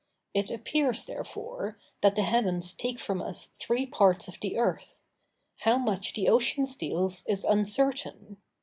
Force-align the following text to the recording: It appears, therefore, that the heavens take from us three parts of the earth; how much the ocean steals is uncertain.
It 0.33 0.49
appears, 0.49 1.05
therefore, 1.05 1.77
that 2.01 2.15
the 2.15 2.23
heavens 2.23 2.73
take 2.73 2.97
from 2.97 3.21
us 3.21 3.49
three 3.59 3.85
parts 3.85 4.27
of 4.27 4.39
the 4.41 4.57
earth; 4.57 5.03
how 5.59 5.77
much 5.77 6.13
the 6.13 6.27
ocean 6.27 6.65
steals 6.65 7.23
is 7.27 7.43
uncertain. 7.45 8.37